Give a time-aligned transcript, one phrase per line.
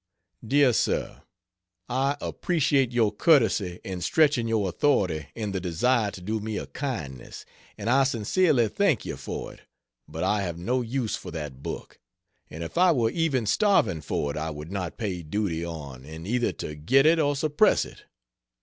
[0.43, 1.21] Dear sir,
[1.87, 6.65] I appreciate your courtesy in stretching your authority in the desire to do me a
[6.65, 7.45] kindness,
[7.77, 9.61] and I sincerely thank you for it.
[10.07, 11.99] But I have no use for that book;
[12.49, 16.25] and if I were even starving for it I would not pay duty on in
[16.25, 18.05] either to get it or suppress it.